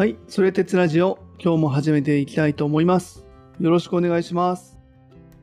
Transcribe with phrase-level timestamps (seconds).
[0.00, 3.26] はい、それ鉄ラジオ、今日も始めていきたいと思います。
[3.60, 4.78] よろしくお願いします。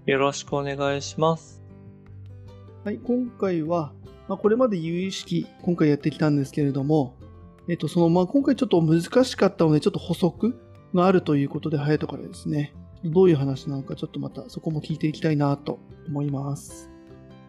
[0.08, 1.62] よろしくお願いします。
[2.84, 3.94] はい、今回は、
[4.28, 7.14] まあ、これまで有意識、今回やってきたんですけれども、
[7.70, 10.60] えっと、その、まあ、今回ちょっと難しかったので、ちょっと補足
[10.92, 12.74] があるということで、隼人からですね、
[13.06, 16.90] どういう話なのか、ちょっとまたそこも聞いていきたいなと思います。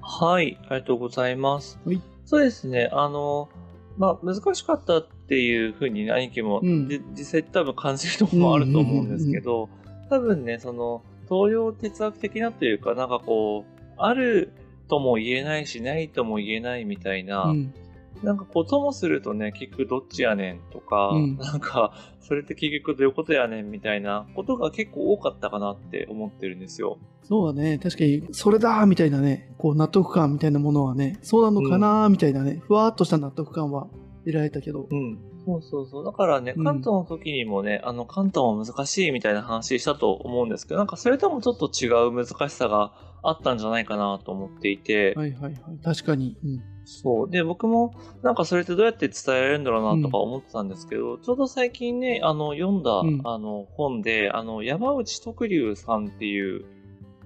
[0.02, 1.80] はい、ありがとうございます。
[1.86, 3.48] はいそうですね、あの、
[3.96, 9.68] まあ、難しかったっていうふうに兄貴も、うんで実際多分感じるところもあると思うんですけど、
[10.08, 14.54] 多分ね、その、東洋哲学的なというか、なんかこう、ある
[14.88, 17.74] とも言えないし、ないとも言えないみたいな、うん。
[18.22, 26.96] なんかこう、ともするとね、結局どっちやねんとか、うんなんか、それって結局どういうことやねんみたいなことが結構多かったかなって思ってるんですよ。
[27.22, 27.76] そうだね。
[27.76, 33.88] 確かに、それだーみたいなね、こう、納得感みたいなものはね、そうなのかなーみたいなね、ふわーっとした納得感は
[34.28, 34.86] 得られたけど。
[34.90, 35.18] うん。
[35.44, 36.04] そうそうそう。
[36.04, 45.54] だからね、うん関東の時にもね、あの、関東も難しいみたいな話したと思うんですけど、なんかそれともちょっと違う難しさがあったんじゃないかなと思っていて、はいはいはい。
[45.82, 46.36] 確かに。
[46.44, 46.62] うん。
[46.84, 47.30] そう。
[47.30, 56.64] で、僕も、なんかそれってどうやって伝えられるんだろうなとか思ってたんですけど、ちょうど最近ね、あの、読んだ、うんあの、本で、あの、山内徳龍さんっていう、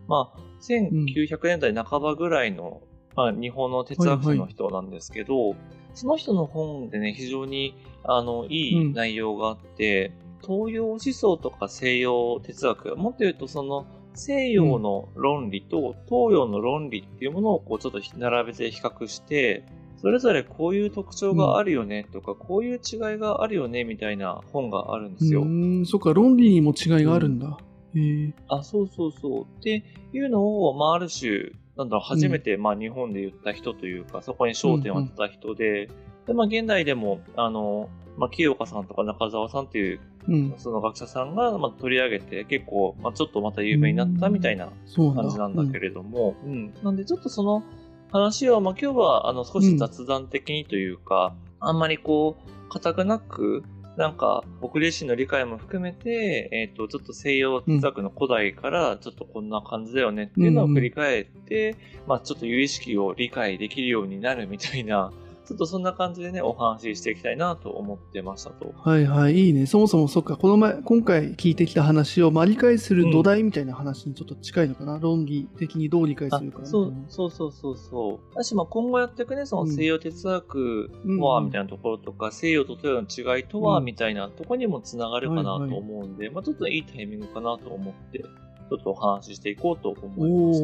[0.09, 2.83] まあ、1900年代半ばぐらいの、
[3.15, 5.55] まあ、日本の哲学者の人なんですけど、
[5.95, 19.65] その人の本でね、非常に、あの、いい内容があって、東洋思想とか西洋哲学、もっと言うとその、西洋の論理と東洋の論理っていうものをこうちょっと並べて比較して、
[20.03, 25.43] それぞれこういう特徴があるよねとか、こういう違いがあるよねみたいな本があるんですよ。
[25.43, 27.57] うーん、そっか、論理にも違いがあるんだ。
[27.95, 28.35] へえ。
[28.49, 29.45] あ、そうそうそう。
[29.45, 35.89] っていうのを、まあ、ある種、なんだろう、初めて、まあ、日本で言った人というか、そこに焦点を当てた人で、
[36.27, 40.55] で、まあ、現代でも、あの、まあ、清岡さんとか中澤さんっていう、うん。
[40.57, 44.69] その学者さんが、まあ、取り上げて、結構、まあ、ちょっとまた有名になったみたいな。
[44.97, 46.75] 感じなんだけれども、うん。
[46.83, 47.65] なんで、ちょっとその
[48.13, 53.65] 話を、まあ、今日は、あの、少し雑談的にというか、あんまりこう、固くなく、
[53.97, 61.77] なんか、僕自身の理解も含めて、えっ、と、ちょっと西洋哲学の古代から、ちょっとこんな感じだよねっていうのを振り返って、
[62.07, 65.13] まあ、ちょっと有意識を理解できるようになるみたいな、
[65.45, 68.73] ちょっとそんな感じでね、お話ししていきたいなと思ってましたと。
[68.77, 69.67] はいはい、いいね。
[69.67, 75.01] そもそもそっか、この前、今回聞いてきた話を、まあ、理解する土台みたいな話にちょっと近いのかな。
[75.01, 78.35] 論理的にどう理解あするかそうそうそうそうそう。
[78.37, 90.63] だし、まあ、今後やっていくね、その西洋哲学は、うんみたいなところとか、西洋と東洋の違いとは、うんみたいなところにもつながるかなとはいはい思うんで、まあ、ちょっといいタイミングかなと思って、ちょっとお話ししていこうと思いまし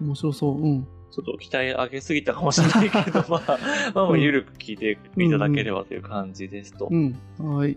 [0.00, 0.62] お面白そう。
[0.62, 0.86] うん。
[1.10, 3.58] ちょっと期待上げすぎたかもしれないけど、 まあ、
[3.94, 6.88] まあ、もう緩く聞いていただければという感じですと。
[6.90, 7.16] うん。
[7.38, 7.76] はい。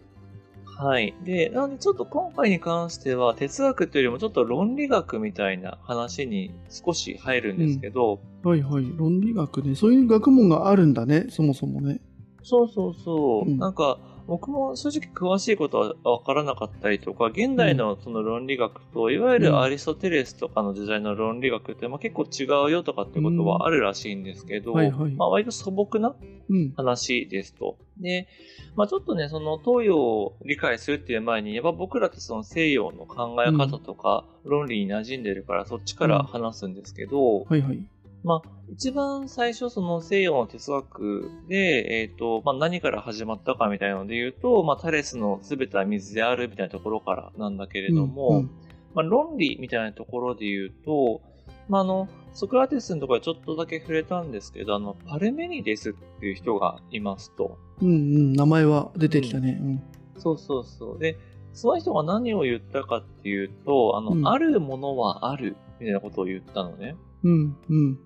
[0.66, 1.14] はい。
[1.24, 8.86] で、なのでちょっと今回に関しては、哲学というよりもちょっと論理学みたいな話に少し入るんですけど、はいはい。
[8.98, 9.76] 論理学ね。
[9.76, 12.02] そういう学問があるんだね、そもそもね。
[12.44, 13.50] そうそうそう。
[13.50, 13.98] うんなんか、
[14.28, 26.16] 僕も正直詳しいことは分からなかったりとか、現代のその論理学と、いわゆるアリストテレスとかの時代の論理学って、まあ、結構違うよとかってことはあるらしいんですけど、まあ、割と素朴な
[26.50, 26.74] うん。
[26.76, 27.78] 話ですと。
[27.98, 28.28] で、
[28.76, 37.80] まあちょっとね、その東洋を理解するっていう前に、やっぱ僕らってその西洋の考え方とか論理に馴染んでるから、そっちから話すんですけど、はいはい。
[38.24, 41.56] まあ一番最初その西洋の哲学で、
[42.02, 48.50] えっ、と、まあ何から始まったかみたいなので言うと、まあタレスの全ては水であるみたいなところからなんだけれども、うんうん
[48.96, 51.22] まあ論理みたいなところで言うと、
[51.68, 57.58] まああの、ソクラテスのところでちょっとだけ触れたんですけど、あの、パルメニデスっていう人がいますと。
[57.82, 58.34] うんうん。
[58.34, 59.60] 名前は出てきたね。
[59.62, 59.84] うん。
[60.18, 61.00] そうそうそう。
[61.00, 61.18] で、
[61.54, 66.96] その人が何を言ったかっていうと、あの、うんあるものはある、みたいなことを言ったのね。
[67.24, 68.00] うんうん。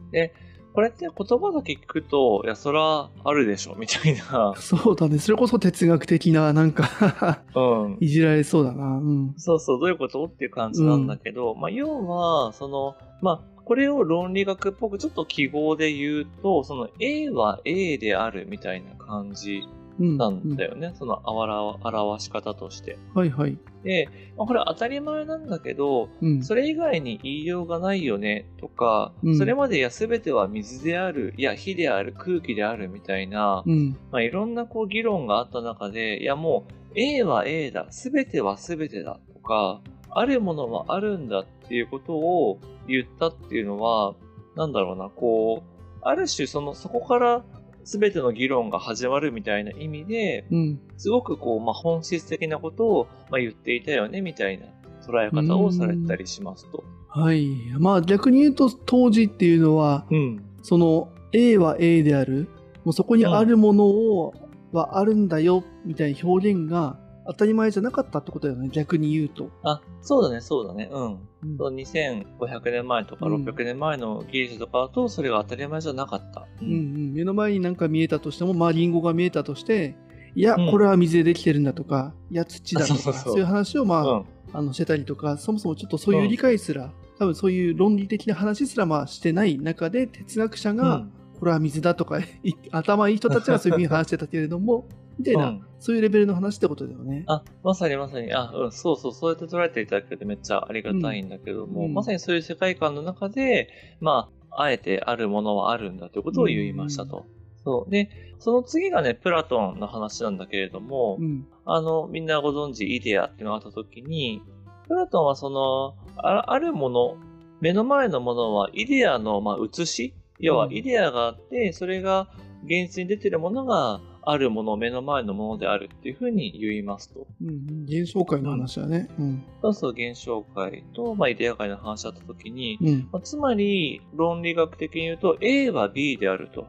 [0.77, 4.53] これって言葉だけ聞くと、いや、そら、あるでしょ、みたいな。
[4.61, 5.17] そうだね。
[5.17, 7.97] それこそ哲学的な、なんかうん。
[7.99, 8.85] いじられそうだな。
[8.85, 9.33] うん。
[9.37, 19.76] そうそう、どういうことっていう感じなんだけど、まあ、要は、その、まあ、これを論理学っぽくちょっと記号で言うと、その A は A であるみたいな感じうん。
[19.99, 20.93] なんだよね。
[20.95, 22.97] その表表し方として。
[23.15, 23.19] うん。
[23.19, 23.57] はいはい。
[23.83, 26.43] で、まあ、これ当たり前なんだけど、うん。
[26.43, 33.97] それ以外に言いようがないよねとか、うんそれまでいや全ては水である、いや火である、空気であるみたいな、うん。
[34.11, 44.15] まあ、いろんなこう議論があった中で、いやもう A は A だ、全ては全てだとか、あるものはあるんだっていうことを言ったっていうのは、
[44.55, 47.43] なんだろうな、こう、ある種その、そこから
[47.87, 50.79] 全ての議論が始まるみたいな意味で、うん。
[50.97, 54.65] すごくこう、まあ、本質的なことを、まあ、言っていたよね、みたいな
[55.07, 56.83] 捉え方をされたりしますと。
[57.07, 57.47] はい。
[57.79, 60.43] まあ逆に言うと当時っていうのは、うん。
[60.61, 62.49] その A は A である、
[62.83, 64.33] もうそこにあるものを、
[64.73, 69.49] はあるんだよみたいな表現が当たり前じゃなかったってことだよね、逆に言うと。
[69.63, 70.89] あ、そうだね、そうだね。
[70.91, 71.03] うん。
[71.03, 76.47] うんそう2500年前とかうん600年前のギリシャとかだと、それが当たり前じゃなかった。
[76.61, 79.95] ううんうん、目の前になんか見えたとしても、まあリンゴが見えたとして、
[80.35, 84.25] いや、うんこれは水でできてるんだとか、いや、土だとか、あそういう話をまあ、うん。
[84.53, 94.87] あのしてたりとか、そもそもちょっとそういう理解すら、多分そういう論理的な話すらまあしてない中で、哲学者が、うんこれは水だとか、い 頭いい人たちがそういうふうに話してたけれども、
[95.17, 97.23] みたいな、うんそういうレベルの話ってことだよね。
[97.27, 103.69] あ、まさにまさに、あ、うん、そうそう、そうやって捉えていただけるとめっちゃありがたいんだけども、うんまさにそういう世界観の中で、
[103.99, 107.27] まあ、あえてあるものはあるんだということを言いましたと。
[107.63, 107.91] そう。
[107.91, 108.09] で、
[108.39, 111.47] その次がね、プラトンの話なんだけれども、うん。
[111.65, 114.41] あの、みんなご存知、イデアっていうのがあったときに、
[114.87, 117.17] プラトンはその、ああるもの、
[117.61, 122.29] 目の前のものはイデアの、まあ、写し要はうんイデアがあって、それが
[122.63, 127.27] 現実に出てるものがあるもの、目の前のものであるっていうふうに言いますと。
[127.41, 129.09] うんうん、現象界の話だね。
[129.17, 129.43] うん。
[129.61, 133.09] そうそう、現象界と、まあ、イデア界の話だったときに、うん。
[133.11, 136.67] まあ、つまり、論理学的に言うと、A は B であると。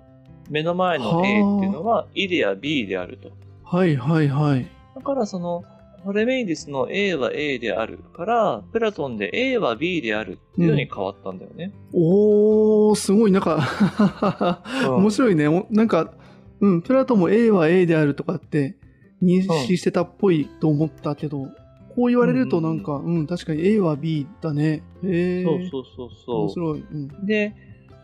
[0.51, 3.31] 目の前のはあ A っていうのは、イデア B であると。
[3.65, 4.67] はいはいはい。
[4.95, 5.65] だからその、
[6.05, 11.73] パレメイディスの A は A であるから、プラトンで A は B であるっていうのに変わったんだよね。
[11.93, 15.49] おー、すごい、なんかうん面白いね。
[15.49, 16.15] おなんか、
[16.61, 18.77] うん、プラトンも A は A であるとかって
[19.23, 21.49] 認識してたっぽいと思ったけど、
[21.95, 24.83] こう言われるとなんか、うん、確かに A は B だね。
[25.05, 25.45] へえ。
[25.45, 26.41] そうそうそうそう。
[26.43, 26.81] 面白い。
[26.81, 27.27] うん。
[27.27, 27.55] で、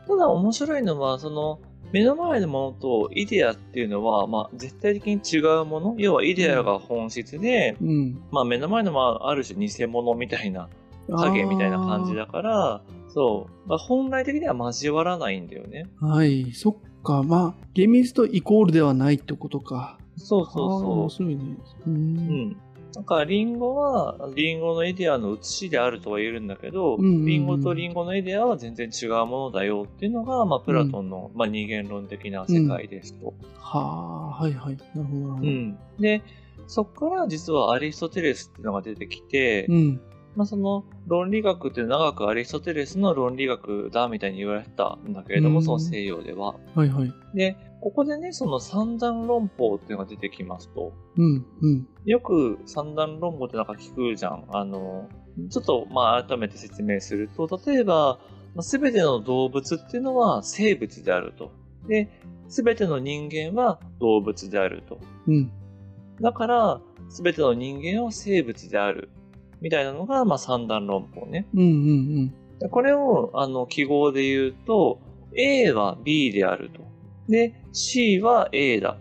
[0.06, 1.60] ただ面白いのは、その、
[1.92, 5.94] 目の前のものとイデアっていうのは、まあ、絶対的に違うもの？
[5.96, 8.20] 要はイデアが本質で、うん。
[8.32, 10.68] まあ、目の前のはある種偽物みたいな、
[11.08, 13.68] 影みたいな感じだから、そう。
[13.68, 15.86] まあ、本来的には交わらないんだよね。
[16.00, 17.22] はい、そっか。
[17.22, 19.98] まあ、厳密とイコールではないってことか。
[20.16, 21.42] そうそうあー面そ白いね。
[21.86, 21.90] う。
[21.90, 21.92] う。
[21.92, 22.16] うん
[22.50, 22.56] ん。
[22.94, 33.34] なんか、リンゴは、リンゴのイデアの写しであるとは言えるんだけど、うんうんうんリンゴとリンゴのイデアは全然違うものだよっていうのが、まあ、プラトンの、まあ、二元論的な世界ですと。
[33.58, 34.76] はあ、はいはい。
[34.76, 35.48] なるほどなるほど。
[35.48, 35.78] うん。
[35.98, 36.22] で、
[36.66, 40.00] そこから実はアリストテレスっていうのが出てきて、うん。
[40.36, 46.56] まあ、その論理学って長くアリストテレスの論理学だみたいに言われてたんだけれども、うんその西洋では。
[46.74, 47.12] はいはい。
[47.34, 51.88] で、ここでね、その三段論法っていうのが出てきますと、うん、うん。
[52.04, 54.44] よく三段論法ってなんか聞くじゃん。
[54.52, 55.08] あの、
[55.50, 58.18] ちょっとまあ改めて説明すると、例えば、
[58.60, 61.52] すべての動物っていうのは生物であると。
[61.88, 62.08] で、
[62.48, 65.00] すべての人間は動物であると。
[65.26, 65.52] うん。
[66.20, 69.10] だから、すべての人間は生物である。
[69.60, 71.46] みたいなのが、まあ三段論法ね。
[71.54, 75.00] うん、うん、でこれを、あの、記号で言うと、
[75.36, 76.80] A は B であると。
[77.28, 78.98] で、C は A だ。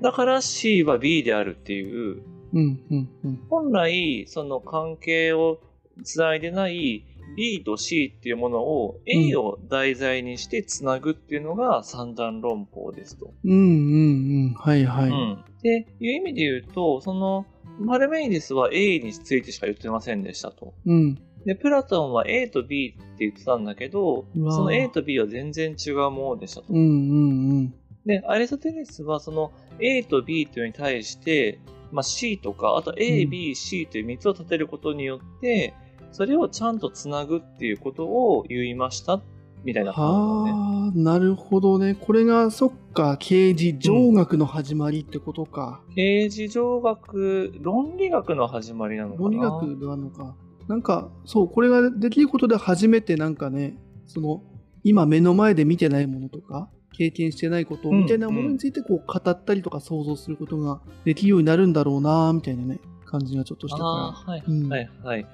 [0.00, 2.22] だから C は B であるっていう、
[2.52, 2.60] うん。
[2.60, 3.40] うん、うん、うん。
[3.48, 5.60] 本来、その関係を
[6.04, 7.04] つないでない
[7.36, 13.32] B と C っていうものを A を題材にしてつなぐっていうのが三段論法ですと。
[13.44, 14.54] うん、うん、うん。
[14.54, 15.08] はいはい。
[15.08, 15.32] うん。
[15.34, 17.46] っていう意味で言うと、その、
[17.86, 20.74] パルメイディスは A についてしか言ってませんでしたと。
[20.86, 21.14] うん。
[21.44, 26.66] で、プラトンは A と B って言ってたんだけど、その A と B は全然違うものでしたと。
[26.70, 27.74] うん、うん、うん。
[28.06, 31.58] で、アリストテレスはその A と B というのに対して、
[31.90, 35.74] まあ、C とか、あと A、うん B、C という3つを立てることによって、
[36.10, 39.20] それをちゃんとつなぐっていうことを言いました、
[39.64, 41.94] みたいな感あ、なるほどね。
[41.94, 45.80] これが、そっか、刑事上学の始まりってことか。
[45.94, 49.22] 刑事上学、論理学の始まりなのかな？
[49.22, 50.34] 論理学ではのか。
[50.68, 53.76] なんか、そう、これができることで初めてなんかね、
[54.06, 54.42] その、
[54.84, 63.84] 今目の前で見てないものとか、経験してないことうんみたいなものについてこう語ったりとか想像することができるようになるんだろうなみたいなね、感じがちょっとしたか
[64.26, 64.38] ら。
[64.46, 65.26] うんはい、はい。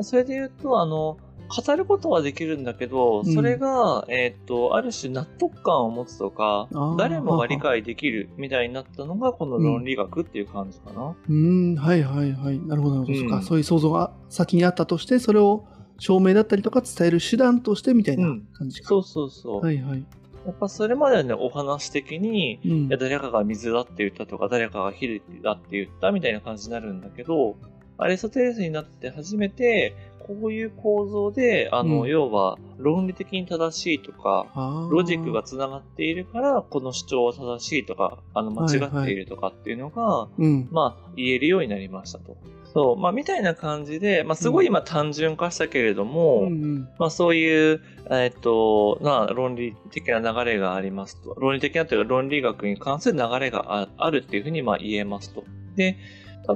[0.00, 1.18] それで言うと、あの、
[1.48, 11.14] 語ることはできるんだけど、うんそれが、えっ、と、ある種納得感を持つとか誰もが理解できるみたいになったのが、この論理学っていう感じかな。
[11.28, 12.58] うん、はいはいはい。
[12.58, 13.36] なるほど、なるほど。
[13.36, 15.64] うんそういう想像が先にあったとして、それを
[15.98, 18.88] 証明だったりとか伝える手段としてみたいなうん感じか。
[18.88, 19.60] そうそうそう。
[19.60, 20.04] はいはい。
[20.46, 27.56] やっぱそれまではね、お話的に、うんいや誰かが水だって言ったとか、誰かが火だって言ったみたいな感じになるんだけど、
[27.98, 29.94] アリストテレスになって初めて、
[30.26, 40.68] こういう構造で、あの、うん要は、論理的に正しいとか、あーロジックが繋がっているから、この主張は正しいとか、あの、間違っているとかっていうのが、うん。
[40.70, 42.36] まあ、言えるようになりましたと。
[42.72, 47.80] そう、まあ、みたいな感じで、まあ、すごい今単純化したけれども、うんうんまあ、そういう、
[48.10, 51.34] えっと、な、論理的な流れがありますと。
[51.38, 55.44] 論理的なというか、論理学に関する流れがああるっていうふうに、まあ、言えますと。
[55.76, 55.96] で、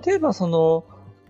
[0.04, 0.84] 例えばその、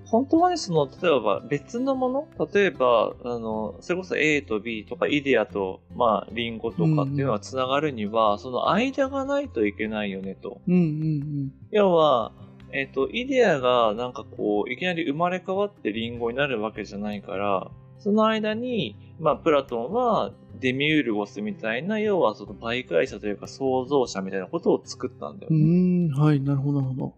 [0.06, 2.48] 本当はね、その、例えば別のもの？
[2.52, 10.60] 例えば、あの、それこそ A と B とか、イデアと、まあ、リンゴとかっていうのが繋がるには、その間がないといけないよねと。
[10.68, 12.32] うんうん要は、
[12.72, 25.56] えっ、と、イデアがなんかこう、いきなり生まれ変わってリンゴになるわけじゃないから、その間に、まあ、プラトンはデミウルゴスみたいな、要はその媒介者というか創造者みたいなことを作ったんだようん。
[25.56, 26.14] うね。
[26.14, 27.14] ーん、はい、なるほど、なるほど。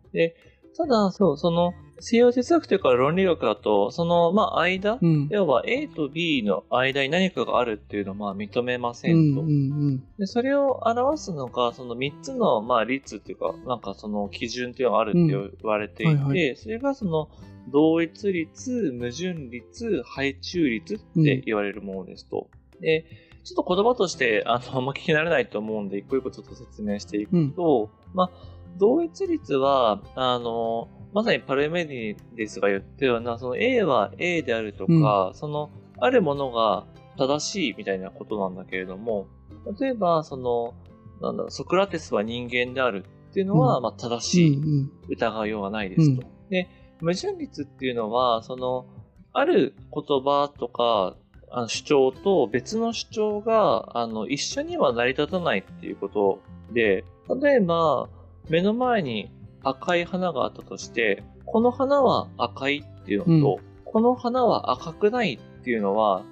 [0.79, 5.29] ただ、そう、その、西洋哲学というか論理学だと、その、まあ、間、うん。
[5.29, 9.15] 要は A と B の間に何かがあるっていうのはまあ認めませと。
[9.15, 9.45] うんんう
[9.91, 17.29] んで、それを表すのが、その3つの、まあ、率っていうか、なんかその基準っていうのがあるって言われていて、うんはいはそれがその、
[17.73, 22.49] 同一率、矛盾率、配中率って言われるものですと。
[22.81, 23.05] で、
[23.49, 27.53] ちょっと言葉として、あの、あんま聞き慣れないと思うんで、一個一個ちょっと説明していくうん。
[27.53, 28.31] と、まあ、
[28.77, 36.85] 同一率は、あの、まさにパルメディデスが言ったような、その A は A であるとか、その、あるものが
[37.17, 39.27] 正しいみたいなことなんだけれども、
[39.81, 40.75] 例えば、その、
[41.23, 44.91] なんだろう、ソクラテスは人間であるっていうのは、うんまあ正うしい、んうん。
[45.09, 46.23] 疑いようがないですと。
[46.51, 46.69] で、
[47.01, 48.87] 矛盾率っていうのは、その、
[49.33, 51.17] ある言葉とか、
[51.51, 56.41] あの主張と別の主張が、あの、一緒には成り立たないっていうこと
[56.73, 57.05] で、
[57.43, 58.09] 例えば、
[58.49, 59.31] 目の前に
[59.63, 66.23] 赤い花があったとして、この花は赤いっていうのと、この花は赤くないっていうのは、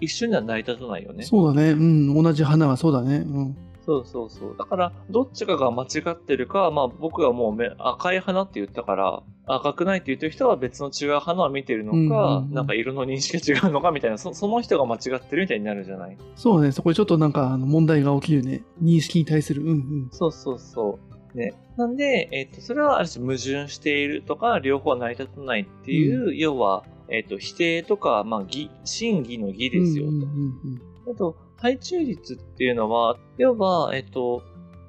[0.00, 1.24] 一緒には成り立たないよね。
[1.24, 1.70] そうだね。
[1.70, 2.22] うん。
[2.22, 3.16] 同じ花はそうだね。
[3.16, 3.56] うん。
[3.84, 4.56] そうそうそう。
[4.58, 16.16] だから、どっちかが間違ってるか、まあ僕がもうめ赤い花って言ったから、赤くないって言ってる人は別の違う花を見てるのか、うんうんうんなんか色の認識が違うのかみたいな、そその人が間違ってるみたいになるじゃない？
[16.34, 16.72] そうね。
[16.72, 18.62] そこでちょっとなんかあの問題が起きるね。
[18.82, 19.62] 認識に対する。
[19.62, 20.08] うんうん。
[20.10, 20.98] そうそうそ
[21.34, 21.36] う。
[21.36, 21.54] ね。
[21.76, 30.10] なんで、えっ、と、それはある種矛盾しているとか、両方は成り立たないっていう、要は、えっ、と、否定とか、まあ、義、真偽の義ですよと。
[30.10, 34.42] うんうんうんあと、配中率っていうのは、要は、えっと、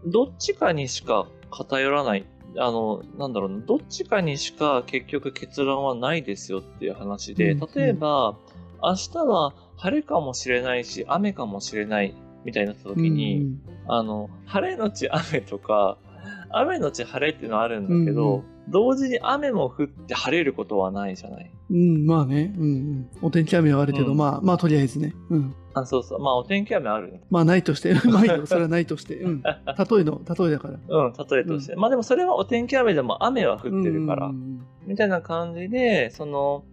[0.08, 2.26] どっちかにしか偏らない。
[2.58, 8.36] あの、なんだろうな、どっちかにしか結局結論はないですよっていう話で、うん例えば、
[8.84, 12.14] 明日は晴れかもしれないし、雨かもしれない
[12.44, 15.98] みたいになった時に、うんあの、晴れのち雨とか、
[16.50, 21.52] 雨のち晴れっていうのはあるんだけど、うん同時に雨も降って晴れることはないじゃない。
[21.70, 22.54] うん、うんまあね。
[22.58, 23.10] うんうん。
[23.22, 25.14] お天気雨はあるけど、うんまあ、まあとりあえずね。
[25.30, 25.56] うん。
[25.74, 26.20] あ、そうそう。
[26.20, 27.22] まあ、お天気雨あるね。
[27.30, 27.94] まあないとして。
[28.06, 28.46] まあいいよ。
[28.46, 29.16] それはないとして。
[29.18, 29.42] うん。
[29.42, 30.80] 例えの、例えだから。
[30.88, 31.76] うん、例えとして。
[31.76, 36.64] まあでもそれはお天気雨でも雨は降ってるから、うんみたいな感じで、その、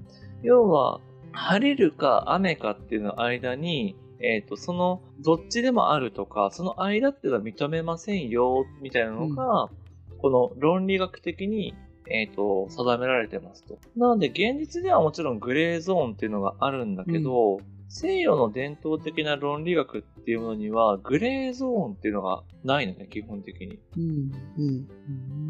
[0.43, 1.01] 要は、
[1.33, 9.71] 晴れるか雨かっていうの間に、えっ、と、その、どっちでもあるとか、その間っていうのは認めませんよ、みたいなのが、
[10.19, 11.75] この論理学的に、
[12.12, 13.78] えっ、と、定められてますと。
[13.97, 23.78] なので、現実ではもちろんグレーゾーンっていうのがあるんだけど、西洋の伝統的な論理学っていうものには、グレーゾーンっていうのがないのね、基本的に。
[23.97, 24.88] うんうん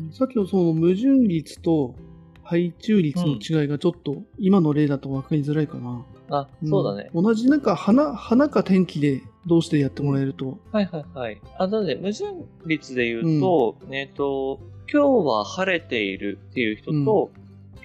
[0.06, 1.94] うんさっきのその矛盾率と
[2.42, 6.04] 配中率の違いがちょっと今の例だと分かりづらいかな。
[6.30, 7.10] あ、そうだね。
[7.14, 10.58] ん同じなんか花、花か天気でどうしてやってもらえると。
[10.72, 11.40] はいはいはい。
[11.58, 14.60] あ、なので、矛盾率で言うと、えっ、と、
[14.90, 17.30] 今日は晴れているっていう人と、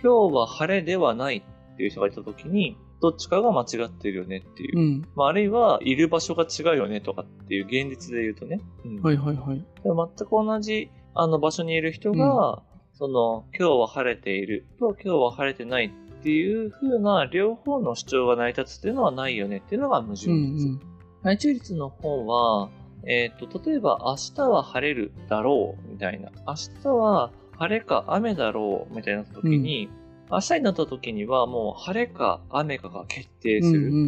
[0.02, 4.80] 今日は晴れではないっていう人がいたときに、どっちかが間違ってるよねっていう。
[4.80, 5.02] うん。
[5.16, 8.60] まあ、あるいは、いる場所が違うよねとかっていう現実で言うとね。
[8.86, 9.66] うんはいはいはい。
[9.84, 12.64] 全く同じ、あの場所にいる人が、
[12.94, 20.66] その、今日は晴れていると、今日は晴れてないっていう風な両方の主張が成り立つっていうのはないよねっていうのが矛盾う率。
[20.66, 20.80] んうん。
[21.24, 22.70] 配中率の方は、
[23.08, 26.30] えっ、と、例えば明日は晴れるだろうみたいな。
[26.46, 29.90] 明日は晴れか雨だろうみたいな時に、
[30.30, 33.88] 明日になった時にはもう晴れか雨かが決定する。
[33.88, 34.04] うんうんう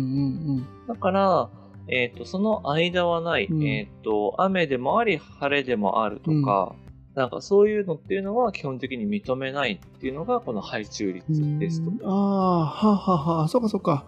[0.61, 1.49] んだから、
[1.87, 3.47] えっ、と、その間はない。
[3.49, 6.75] うんえっ、と、雨でもあり晴れでもあるとか、
[7.15, 11.59] なんかそういうのっていうのは基本的に認めないっていうのがこの配中率うん。
[11.59, 11.89] ですと。
[11.89, 14.05] うんああ、はあはあはあ、そうかそうか。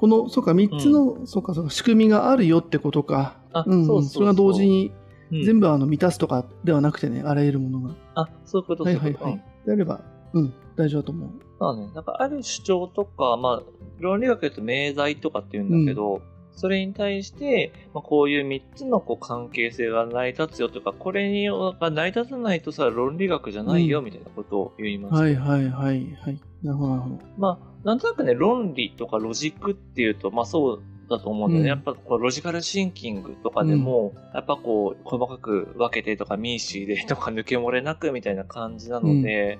[0.00, 3.36] この、そうか、3つの、そうかそうか、仕組みがあるよってことか。
[3.52, 4.92] あ、うん、そうそれが同時に
[5.30, 7.94] うん全部あの満たすとかではなくてね、あらゆるものが。
[8.14, 8.96] あ、そういうこと、はい。
[8.96, 9.44] はいはい。
[9.66, 10.00] であれば、
[10.32, 11.30] うん、大丈夫だと思う。
[11.60, 13.62] まあね、なんかある主張とか、まあ、
[13.98, 16.22] 論理学で言うと命題とかって言うんだけど、
[16.56, 25.14] それに対して、まあ、こういう3つのこう関係性が成り立つよとか、これにが成り立たないとさ、論理学じゃないようんみたいなことを言います。
[25.14, 26.40] はいはいはいはい。
[26.62, 27.18] なるほどなるほど。
[27.38, 31.70] まあ、なんとなくね、論理とかロジックっていうと、まあそうだと思うんだよね。
[31.70, 39.58] うんやっぱこうロジカルシンキングとかでも、やっぱこう、細かく分けてとか、ミーシーでとか抜け漏れなくみたいな感じなので、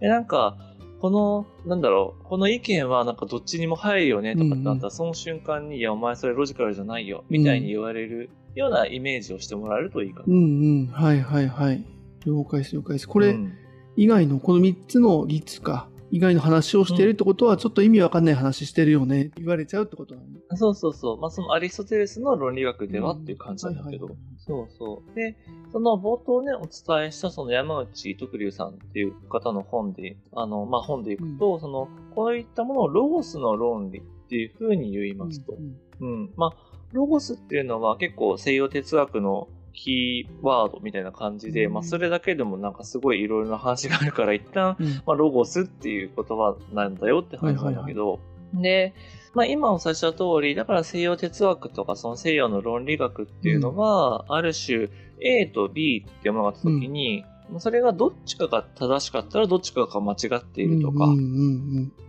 [0.00, 0.56] でなんか、
[1.00, 10.24] この、なんだろう、この意見はなんかどっちにも入るよねとかってなったら、その瞬間に、いや、お前それロジカルじゃないよ、みたいに言われるようなイメージをしてもらえるといいかな。
[10.28, 10.38] うんう
[10.84, 10.86] ん。
[10.86, 11.84] はいはいはい。
[12.24, 13.08] 了解です了解です。
[13.08, 13.52] これ、うん
[13.98, 20.40] 以外の、この3つの律か、以外の話をしているってことは、ちょっと意味わかんない話してるよね、言われちゃうってことなのね。
[20.54, 21.20] そうそうそう。
[21.20, 24.06] まあ、そのアリストテレスの論理学ではっていう感じなんだけど。
[24.06, 25.14] うんはいはいそうそう。
[25.16, 25.36] で、
[25.72, 35.54] その冒頭ね、お伝えしたその山内徳龍さんっていう方の本で、あの、まあ、本でいくと、その、こういったものをロゴスの論理っていうふうに言いますと。
[35.54, 36.32] うんうん。
[36.36, 48.18] まあ、ロゴスっていうのは結構西洋哲学のキーワードみたいな感じで、うんまあ、それだけでもなんかすごいいろいろな話があるから、一旦、うんまあ、ロゴスっていう言葉なんだよって話なんだけど、
[48.54, 48.94] で、
[49.34, 54.88] まあ、今おっしゃった通り、だから西洋哲学とかその西洋の論理学っていうのは、ある種
[55.20, 57.24] A と B っていうものがあった時に、
[57.58, 61.06] それがどっちかが正しかったらどっちかが間違っているとか、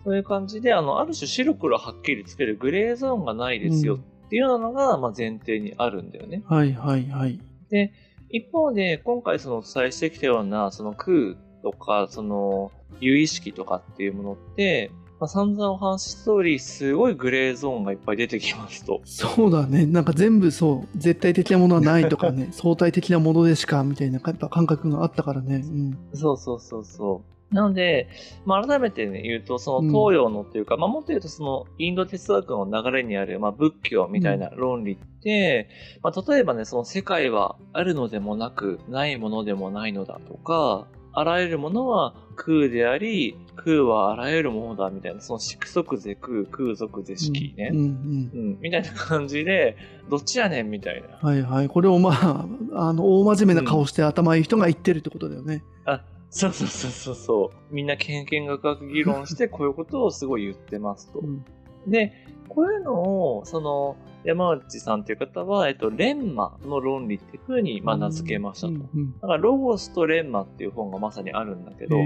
[0.03, 6.43] そういう感じで、あの、ある種白黒はっきりつけるグレーゾーンがないですよっていうのが、まあ、前提にあるんだよね。
[6.49, 6.55] うん。
[6.55, 7.39] はいはいはい。
[7.69, 7.91] で、
[8.29, 19.01] 一方で、今回そのお伝えしてきたような、その空とか、その、有意識とかっていうものって、まあ、散々お話しした通り、すごいグレーゾーンがいっぱい出てきますと。
[19.03, 19.85] そうだね。
[19.85, 25.63] なんか全部そう、絶対的なものはないとかね、 相対的なものでしか、みたいなやっぱ感覚があったからね。
[25.65, 25.97] うん。
[26.13, 27.55] そうそうそうそう。
[27.55, 28.09] なので、
[28.45, 34.97] まあ、改めてね、言うと、その東洋のっていうか、まあ、もっと言うと、その、インド哲学の流れにある、まあ、仏教みたいな論理っ
[35.27, 35.67] て、
[36.01, 47.71] まあ、例えばね、その世界はあるのでもなく、ないものでもないのだとか、あらゆるものは空であり、空はあらゆるものだみたいな、その色即是空、空即是色ね。
[47.73, 47.83] うんうん。
[47.83, 49.75] うん、みたいな感じで、
[50.09, 51.17] どっちやねんみたいな。
[51.21, 51.67] はいはい。
[51.67, 52.45] これをまあ、
[52.89, 55.63] あの、大真面目な顔して頭いい人が言ってるってことだよね。
[55.85, 57.73] あ、そうそうそうそうそう。
[57.75, 61.19] みんな経験学学議論して、こういうことをすごい言ってますと。
[61.19, 61.43] うん
[61.87, 62.13] で、
[62.49, 62.93] こういうの
[63.37, 68.73] を、その、山内さんという方は、えっと、レンマの論理っていうふうに、まあ、名付けましたと。
[68.73, 71.97] うんうんだから、ロゴスとレンマっていう本がまさにあるんだけど、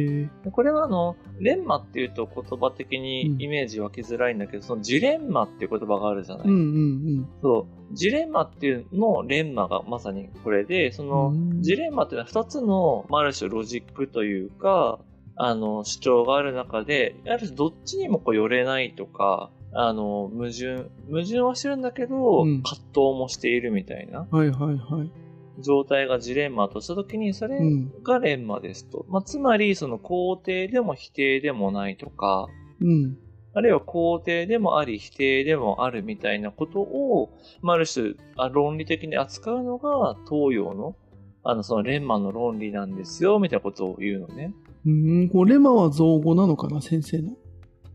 [0.51, 7.95] これはあの、レンマっていうと言葉的にイメージ湧きづらいんだけど、そのジレンマっていう言葉があるじゃない、うんうんそう。
[7.95, 11.61] ジレンマっていうのレンマがまさにこれで、その、うん。
[11.61, 14.99] ジレンマっていうのは二つの、まあ、ある種ロジックというか、
[15.35, 24.37] あの、主張がある中で、ある種どっちにもこう寄れないとか、あの、矛盾、矛盾はしてるんだけど、うん葛藤もしているみたいなうん。
[24.37, 25.11] はいはいはい。
[25.59, 29.05] 状態がジレンマとしたときに、それうんがレンマですと。
[29.09, 32.47] まあ、つまり、その肯定でも否定でもないとか、
[32.81, 33.17] うん。
[33.53, 37.29] あるいは肯定でもあり、否定でもあるみたいなことを、
[37.61, 40.95] まあ、ある種、あ論理的に扱うのが東洋の、
[41.43, 44.53] あの、そのレンマの論理なんですよ、みたいなことを言うのね。
[44.85, 47.37] うん、これレマは造語なのかな、先生の？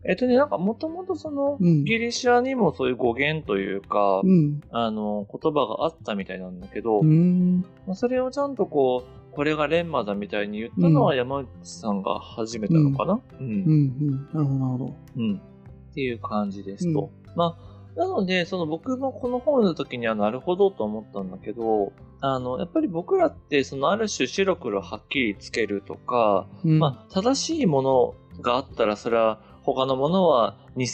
[0.07, 1.83] えっとね、なんかもともとその、うん。
[1.83, 4.61] ギリシャにもそういう語源というか、うん。
[4.71, 7.65] あの、言葉があったみたいなんだけど、うん。
[7.85, 13.53] まあそれをちゃんとこう、これがレンマだみたいに言ったのは山内さんが始めたのかな、うんうん。
[13.53, 14.29] うん。
[14.33, 14.95] なるほど、なるほど。
[15.17, 15.41] うん。
[15.91, 17.11] っていう感じですと。
[17.35, 21.91] まあ、なので、その僕もこの本を読んだ時にはなるほどと思ったんだけど、
[22.21, 29.39] あの、やっぱり僕らって、そのある種白黒はっきりつけるとか、うん、まあ、正しいものがあったら、それは
[29.73, 30.87] 他のものは偽、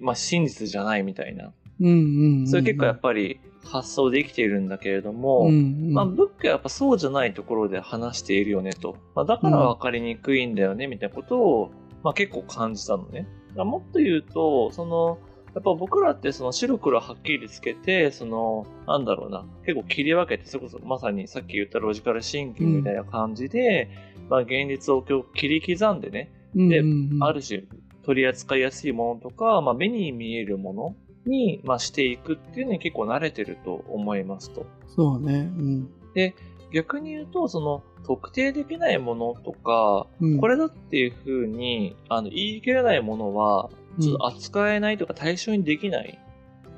[0.00, 1.52] まあ、真実じゃないみたいな。
[1.80, 2.46] うんうんうん。
[2.46, 8.96] それ結構やっぱり発想できているんだけれども、うんうん、まあ、仏教はやっぱそうじゃないところで話しているよねと。
[9.14, 11.70] まあ、だから分かりにくいんだよね、みたいなことを、
[12.02, 13.26] まあ、結構感じたのね。
[13.56, 15.18] もっと言うと、その、
[15.54, 23.88] やっぱ僕らってその白黒はっきりつけて、その、なんだろうな、結構切り分けて、それこそまさにさっき言ったロジカルシンキングみたいな感じで、
[24.28, 27.62] まあ現実を今日切り刻んでね、でうんうんうん、ある種
[28.02, 34.66] 取り扱いやすいものとか、まあ目に見えるものに、まあしていくっていうのに結構慣れてると思いますと。
[34.86, 35.50] そうね。
[35.56, 35.90] うん。
[36.14, 36.34] で、
[36.72, 46.18] 逆に言うと、その、特定できないものとか、うん、これだっていうふうに、あの、言い切れないものは、ちょっと扱えないとか対象にできない。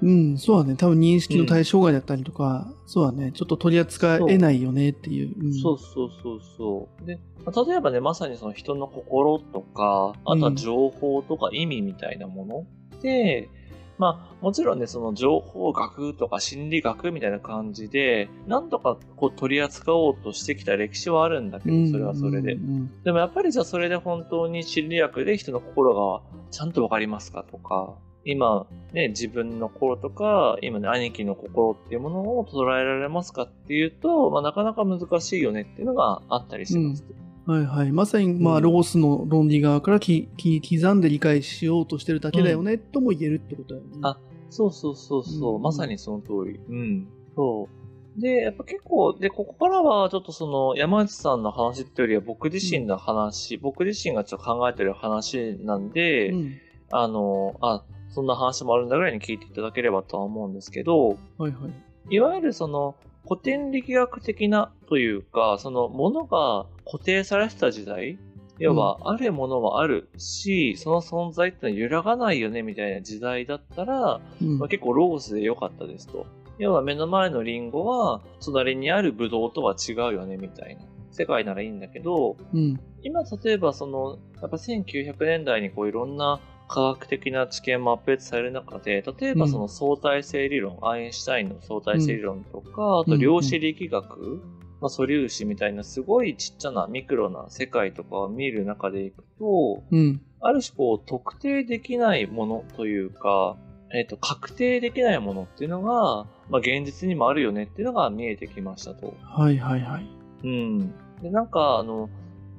[0.03, 0.77] うん、そうだね。
[0.77, 3.33] 多分認識の対象外だったりとか、そうだね。
[3.33, 5.35] ちょっと取り扱えないよねっていう。
[5.39, 7.07] うんそうそうそうそう。
[7.07, 12.67] で、まあ例えばね、まさにその人の心とか、あとは情報とか意味みたいなもの
[13.03, 13.49] で、
[14.01, 22.55] まあ、もちろんね、その情報学とか心理学みたいな感じで、なんとかこう取り扱おうとしてきた歴史はあるんだけど、それはそれで。
[22.55, 37.05] うんでもやっぱりじゃあそれで本当に心理学で人の心がちゃんとわかりますかとか、今ね、自分の心とか、今ね、兄貴の心っていうものを捉えられますかっていうと、まあなかなか難しいよねっていうのがあったりします。
[37.47, 37.93] はいはい。
[37.93, 43.99] まさに、まあ、うんロゴスの論理側からきき刻んで理解しようとしてるだけだよね、とも言えるってことだよね。
[44.03, 44.19] あ
[44.51, 46.61] そうそうそうそう、うんまさにその通り。
[46.69, 47.09] うん。
[47.35, 47.69] そ
[48.19, 48.21] う。
[48.21, 56.55] で、やっぱ結構、で、ここからはちょっとその山内さんの話っていうよりは僕自身の話、僕自身がちょっと考えてる話なんで、うん。
[56.91, 61.69] あの、あ、そんな話もあるんだぐらいに聞いていただければとは思うんですけど、はいは
[62.09, 62.15] い。
[62.15, 62.97] いわゆるその
[63.29, 68.19] 古典力学的なというか、そのものが固定されてた時代、
[68.59, 76.27] 要は、あるものはあるし、その存在ってのは揺らがないよねみたいな時代だったら、うんまあ、結構ロースで良かったですと。
[76.59, 82.79] 要は目の前のリンゴは隣にあるブドウとは違うよねみたいな世界ならいいんだけど、うん。
[83.03, 86.39] 今例えばその、やっぱ1900年代にこういろんな
[86.71, 94.41] 科学的な知見もアップデートされる中で、例えばその相対性理論、アインシュタインの相対性理論とか、あと量子力学、
[94.81, 100.23] まあ、素粒子みたいなすごいちっちゃなミクロな世界とかを見る中でいくと、うん。
[100.41, 103.57] ある種こう特定できないものというか、
[103.93, 109.17] えっ、と、確定できないものっていうのが、まあ現実にもあるよねっていうのが見えてきましたと。
[109.25, 110.07] はいはいはい。
[110.45, 110.79] うん。
[111.21, 112.09] で、なんかあの、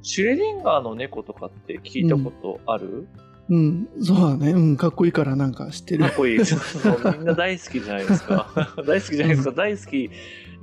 [0.02, 3.31] シュレディンガーの猫とかって聞いたことある、うん。
[4.01, 4.51] そうだね。
[4.51, 4.77] うん。
[4.77, 6.15] かっこいいからなんか知ってるかっ。
[6.15, 6.39] こいい。
[7.17, 8.47] みんな大好きじゃないですか。
[8.87, 9.51] 大好きじゃないですか。
[9.51, 10.09] 大好き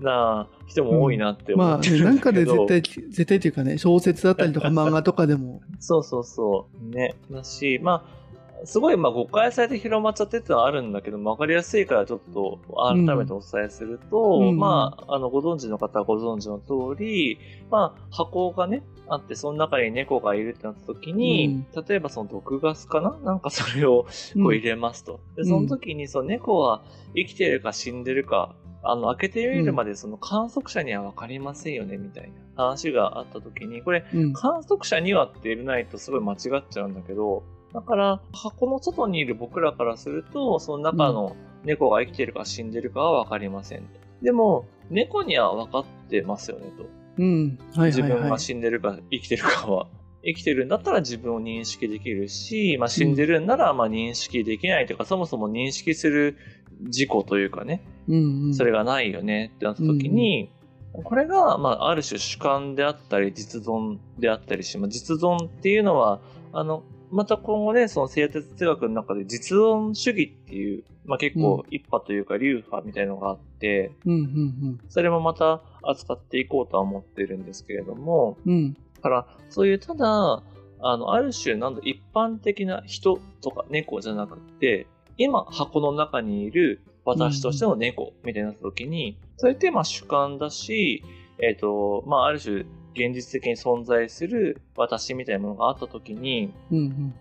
[0.01, 2.45] な人も多いなって思まあ、ね、ってるなんんかで。
[2.47, 5.61] 絶対、絶対っていうかね、小説だったりとか漫画とかでも。
[5.81, 6.95] そうそうそう。
[6.95, 7.15] ね。
[7.31, 8.18] だし、まあ、
[8.65, 14.59] すごい、まあ、誤解されて広まっちゃってってのはあるんだけど、わかりやすいからちょっと改めてお伝えすると、うん。
[14.59, 17.39] まあ、あの、ご存知の方はご存知の通り、
[17.71, 23.17] まあ、箱がね、あって、その中に猫がいるってなった時に、例えばその毒ガスかな？
[23.25, 25.21] なんかそれをこう入れますと。
[25.35, 26.83] で、その時にその猫は
[27.15, 34.33] 生きてるか死んでるか、あの、開けてみるまでその観測者にはわかりませんよね、みたいな話があった時に、これ、うん。
[34.35, 43.87] 観測者にはって入れないとすごい間違っちゃうんだけど、だから箱の外にいる僕らからすると、その中の猫が生きてるか死んでるかはわかりませんと。
[44.23, 46.87] でも、猫には分かってますよねと。
[47.19, 47.59] うん。
[47.75, 48.21] はい自はいはい。
[48.21, 49.87] 分が死んでるか生きてるかは。
[50.25, 56.37] 生きてるんだったら自分を認識できるし、まあ、死んでるんならまあ認識できないというか、そもそも認識する
[56.83, 58.55] 事故というかね、うんうん。
[58.55, 60.51] それがないよねってなった時に、
[60.93, 66.21] これが、まあ、ある種主観であったり、実存であったりし、まあ、実存っていうのは、
[66.53, 78.53] あの、また今後ね、その生哲学の中で実存主義っていう、まあ、結構一派というか流派みたいのがあって、うんうんそれもまた扱っていこうとは思ってるんですけれども、うん。
[78.53, 78.75] うん。
[78.75, 80.43] だから、そういうただ、
[80.81, 91.03] あの、ある種、なんだ、一般的な人とか猫じゃなくって、今、箱の中にいる私としての猫みたいにな時に、それってまあ主観だし、
[91.41, 92.65] えっ、と、まあある種、
[93.07, 97.15] 現実的に存在する私みたいなものがあった時に、うんうん。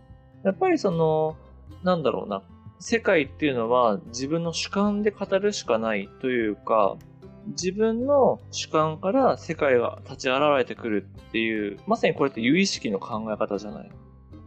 [0.43, 1.35] やっぱりその、
[1.83, 2.43] なんだろうな、
[2.79, 6.97] 世界っていうのは自分の主観で語るしかないというか、
[7.47, 13.89] 自分の主観から世界が立ち現れてくるっていう、まさにこれって有意識の考え方じゃない？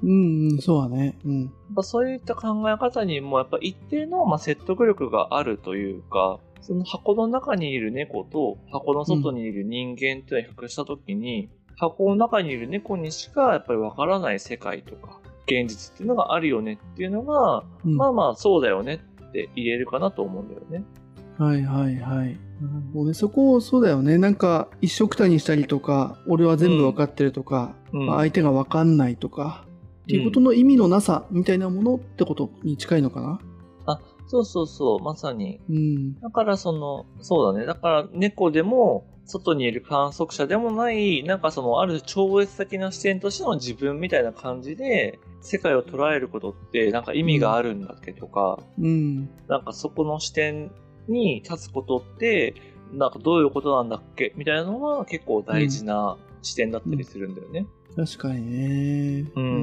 [0.03, 0.59] うんうん。
[0.59, 1.19] そうだね。
[1.25, 1.53] うん。
[1.83, 20.85] そういった考え方にもやっぱ一定のまあ説得力があるというか、その箱の中にいる猫と箱の外にいる人間っていうのを比較したときに、箱の中にいる猫にしかやっぱりわからない世界とか、現実っていうのがあるよねっていうのが、うんまあまあそうだよねって言えるかなと思うんだよね。
[21.39, 22.37] はいはいはい。
[22.93, 24.19] もうね、そこをそうだよね。
[24.19, 29.65] なんか一緒くたにしたりとか、俺は全部わかってるとか、うんまあ相手がわかんないとか、
[30.03, 33.41] っていうことの意味のなさみたいなものってことに近いのかな？
[34.31, 35.61] そうそうそう、まさに。
[35.69, 36.21] うん。
[36.21, 37.67] だからその、そうだね。
[37.67, 49.29] だから猫でも、外にいる観測者でもない、なんかその、ある超越的な視点としての自分みたいな感じで、世界を捉えることって、なんか意味があるんだっけとか、うん。
[49.49, 50.71] なんかそこの視点
[51.09, 52.55] に立つことって、
[52.93, 57.67] なんかどういうことなんだっけみたいなのは結構大事な視点だったりするんだよね。
[57.97, 59.31] 確かにね。
[59.35, 59.57] うんうんう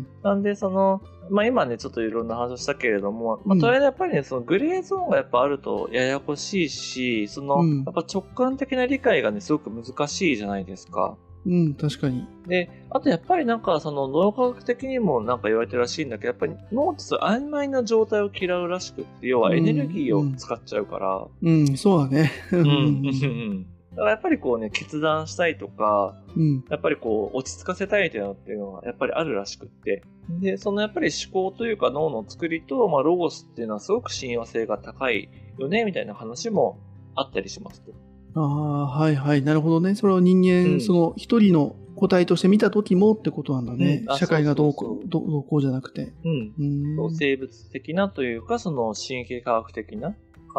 [0.00, 11.16] んなんで、その、まあ今ね、ちょっといろんな話をしたけれども、まあうんとりあえずやっぱりね、そのグレーゾーンがやっぱあるとややこしいし、その、うんやっぱ直感的な理解がね、すごく難しいじゃないですか。
[11.46, 11.52] うん。
[11.52, 12.26] うん、確かに。
[12.46, 22.30] で、あとやっぱりなんかその脳科学的にもなんか言われてるらしいんだけど、やっぱり脳ってそう曖昧な状態を嫌うらしくって、要はエネルギーを使っちゃうから、うん、そうだね。
[22.52, 23.66] ううん、うん、うん。
[23.98, 26.64] だからやっぱりこうね、決断したいとか、うん。
[26.70, 30.04] やっぱりこう、落ち着かせたいというのっていうのがやっぱりあるらしくって。
[30.40, 36.78] で、そのやっぱり思考というか脳の作りと、まあ、ロゴスっていうのはすごく親和性が高いよね、みたいな話も
[37.16, 37.92] あったりしますと。
[38.36, 39.42] ああ、はいはい。
[39.42, 39.96] なるほどね。
[39.96, 44.04] それを人間、うんその一人の個体として見た時もってことなんだね。
[44.06, 46.12] うんあ社会がどうこそうどうこうじゃなくて。
[46.24, 46.54] うん。
[46.56, 47.16] うーん。
[47.16, 50.14] 生物的なというか、その神経科学的な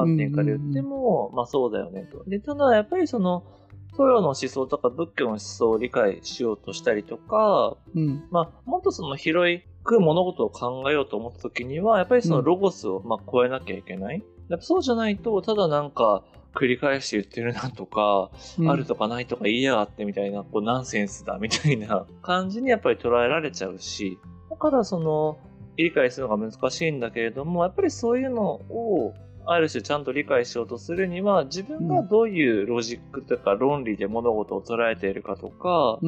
[0.06, 2.24] 観点から言っても、まあそうだよねと。
[2.26, 3.44] で、ただやっぱりその、
[3.94, 8.24] 東洋の思想とか仏教の思想を理解しようとしたりとか、うん。
[8.32, 14.24] まあ、もっとその広く物事を考えようと思った時には、やっぱりそのロゴスをまあ超えなきゃいけない。
[14.50, 16.24] やっぱそうじゃないと、ただなんか
[16.56, 24.18] 繰り返して言ってるなとか、うんあるとかないとか言いやがってみたいな、こうナンセンスだみたいな感じにやっぱり捉えられちゃうし、
[24.50, 25.38] だからその、
[25.78, 29.14] 理解するのが難しいんだけれども、やっぱりそういうのを、
[29.52, 36.00] ある種ちゃんと理解しようとするには、自分がどういうロジックとか論理で物事を捉えているかとか。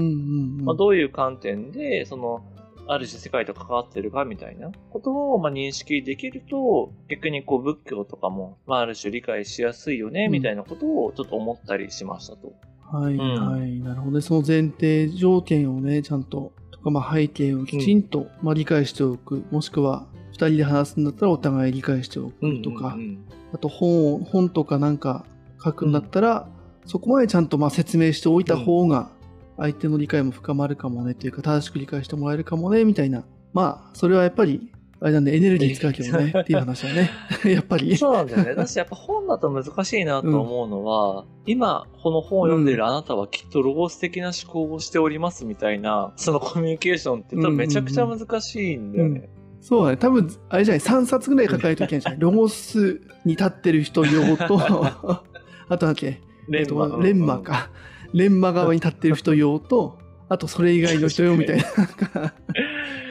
[0.64, 2.44] まあ、どういう観点で、その、
[2.88, 12.54] ある種世界と関わってるかみたいなことをまあ認識できると、逆にこう仏教とかも、まあある種理解しやすいよね、うんみたいなことをちょっと思ったりしましたと。
[12.92, 13.80] はい、うんはい。
[13.80, 14.22] なるほどね。
[14.22, 19.46] その前提条件をね、ちゃんと、とか、まあ背景をきちんと、まあ理解しておく。
[19.52, 20.06] もしくは、
[20.42, 25.26] 二人で話すんだったらお互い理解しておくとか、うんうんあと本を、本とかなんか
[25.62, 26.48] 書くんだったら、
[26.86, 29.10] そこまでちゃんとまあ説明しておいた方が、
[29.58, 33.26] 相手の理解も深まるかもねというか、正しく理解してもらえるかもね、みたいな。
[33.54, 37.10] まあ、それはやっぱり、あれなんでエネルギー使うけどね、 っていう話だね。
[37.44, 37.98] やっぱり。
[37.98, 38.56] そうなんだよね。
[38.56, 49.30] だしやっぱ本だと難しいなと思うのは、今この本を読んでいるあなたはきっとロゴス的な思考をしておりますみたいな、そのコミュニケーションって多分めちゃくちゃ難しいんだよね。
[49.62, 49.97] そうだね。
[49.97, 54.60] 多分、あれじゃない、3冊ぐらい書かないといけんじゃない ロゴスに立ってる人用と、
[55.69, 57.39] あとだっけ、レンマえっとレンマ。
[57.39, 57.69] か。
[58.13, 62.34] レンマ側に立ってる人用と、あとそれ以外の人用みたいな。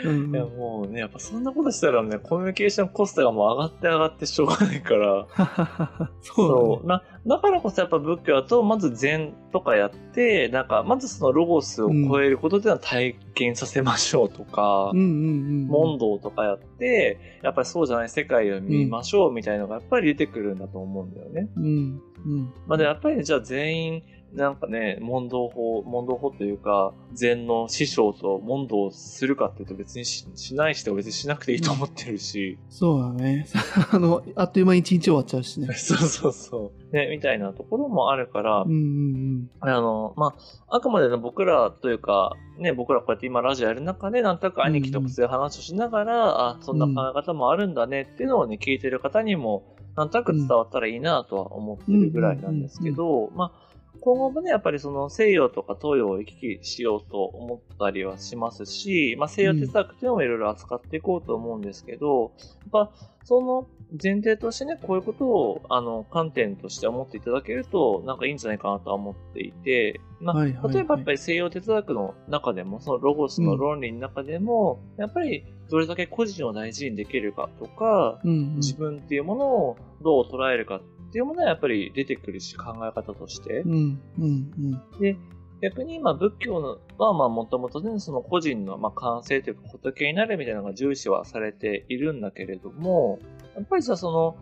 [0.02, 5.26] いやもうね、やっぱそんなことしたらね、コミュニケーションコストがもう上がって上がってしょうがないから。
[6.22, 7.02] そうだね。
[7.26, 7.36] な。
[7.36, 14.92] だからこそやっぱ仏教だと、まず禅とかやって、なんか、まずそのロゴスを超えることでは体験させましょうとか。
[14.94, 21.48] 問答とかやって、やっぱりそうじゃない世界を見ましょうみたいなのがやっぱり出てくるんだと思うんだよね。
[21.56, 22.52] うんうん。
[22.66, 24.02] まあで、やっぱりじゃあ全員、
[24.32, 33.46] なんかね、問答法、問答法というか、禅の師匠と問答するかっていうと別にししない人は別にしなくていいと思ってるし、そうだね。
[33.90, 35.72] あの、あっという間に一日終わっちゃうしね。
[35.74, 36.94] そうそうそう。
[36.94, 40.34] ね、みたいなところもあるから、うんうんあの、ま
[40.68, 53.69] あ、あくまでね、僕らというか、ね、僕らこうやって今ラジオやる中で、なんとなく兄貴とそういう話をしながら、あ、そんな考え方もあるんだねっていうのをね、聞いてる方にも、なんとなく伝わったらいいなとは思ってるぐらいなんですけど、まあ、
[54.00, 62.92] 今後もね、やっぱりその西洋とか東洋を行き来しようと思ったりはしますし、まあ西洋哲学っていうのもいろいろ扱っていこうと思うんですけど、やっぱ
[63.24, 63.68] その
[64.02, 78.30] 前提としてね、こういうことを、あの、観点として思っていただけると、なんかいいんじゃないかなとは思っていて、まあ、はいはいはい例えばやっぱり西洋哲学の中でも、そのロゴスの論理の中でも、やっぱりどれだけ個人を大事にできるかとか、うん。
[78.30, 83.60] うん自分っていうものをどう捉えるかっていうものはやっぱり出てくるし、考え方として。
[83.60, 83.72] うん。
[83.72, 85.16] うんうんで、
[85.62, 93.18] 逆に今仏教のはまあもともとね、その個人のまあ感性というか仏になるみたいなのが重視はされているんだけれども、
[93.60, 94.36] やっぱりさその、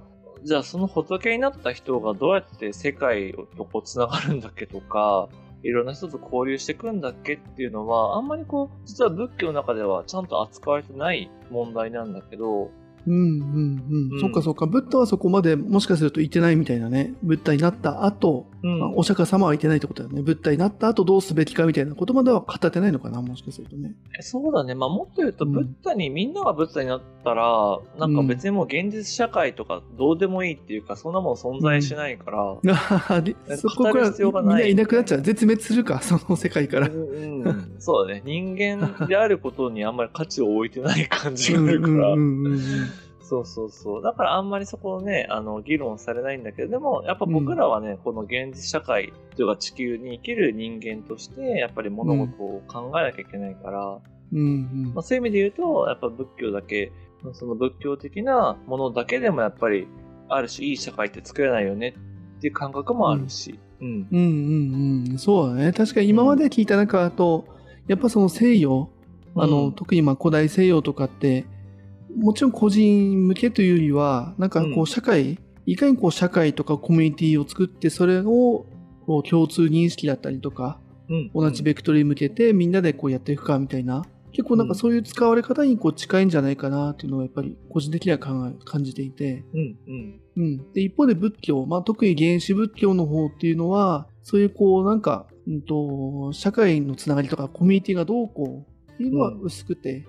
[0.45, 5.29] じゃあその仏になった人がどうやって世界とこう繋がるんだっけとか、
[5.65, 12.71] いろんな人と交流していくんだっけっていうのは、あんまりこう、実は仏教の中ではちゃんと扱われてない問題なんだけど、
[13.07, 14.21] うんうんううんん。
[14.21, 14.67] そっかそっか。
[14.67, 17.15] ブッダはそこまでもしかすると言ってないみたいなね。
[17.23, 20.23] ブッダになった後、うんまあお釈迦様は言ってないってことだよね。
[20.23, 23.23] ブッダになった後どうすべきかみたいなことまでは語ってないのかな。
[23.23, 23.95] もしかするとね。
[24.21, 24.75] そうだね。
[24.75, 32.57] まあ、もっと言うと、うんブッダに、みんながブッダになったら、なんか別にもう現実社会とかどうでもいいっていうか、そんなもん存在しないから、
[33.09, 35.23] あでそこからみんないなくなっちゃう。
[35.23, 36.89] 絶滅するか、その世界から。
[36.89, 38.23] うんうんそうだね。
[38.25, 42.61] 人間であることにあんまり価値を置いてない感じがあるから、うんうんうんうん
[43.29, 44.03] そうそうそう。
[44.03, 53.99] だからあんまりそこをね、あの、議論されないんだけど、でも、やっぱ僕らはね、うん、この現実社会というか地球に生きる人間として、やっぱり物事を考えなきゃいけないから、
[54.33, 56.91] うんうんまあ、そういう意味で言うと、やっぱ仏教だけ、
[57.35, 59.87] その仏教的なものだけでもやっぱり、
[60.31, 61.97] ある種いい社会って作れないよね
[62.39, 63.59] っていう感覚もあるし。
[63.81, 63.87] うん。
[63.87, 65.73] うん、うんうんうんそうだね。
[65.73, 67.45] 確かに今まで聞いた中だと、
[67.89, 68.91] やっぱその西洋、
[69.35, 71.47] あの、特にまあ古代西洋とかって、
[72.17, 78.67] もちろん個人向けというよりは、なんかこう社会、うん、いかにこう社会とかコミュニティを作って、それを
[79.07, 90.21] こう共通認識だったりとか、うん、同じベクトルに向けてみんなでこうやっていくかみたいな、結構なんかそういう使われ方にこう近いんじゃないかなっていうのをやっぱり個人的には考え感じていて、うんうん。
[90.37, 100.07] うん、で一方で仏教、まあ、特に原始仏教の方っていうのはそういうこうなんか、うんと、社会のつながりとかコミュニティがどうこうっていうのは薄くて、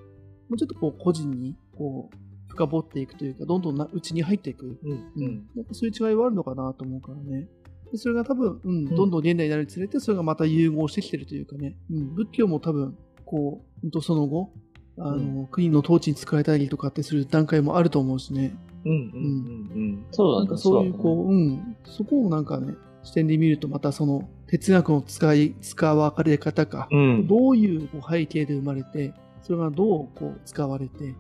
[0.50, 2.18] もうちょっとこう個人にこう
[2.50, 7.48] 深掘っていくというかどんどんな内に入っていく、うんうん、やっぱそういう違いはあるのかなと思うからね。
[7.92, 14.52] でそれが多分、うん、どんどん現代になるにつれて、それがまた融合してきてるというかね、うん、仏教も多分、こう、その後、
[14.98, 18.56] あの、うん、国の統治に使えたりとかってする段階もあると思うしね。
[18.86, 20.06] うんうんうんうん。
[20.12, 20.40] そう。
[20.40, 31.14] なんかそういう、こう、うん、そこをなんかね、視点で見ると、またその哲学の使い、使われ方か、うん、どういう背景で生まれて、それがどうこう使われて、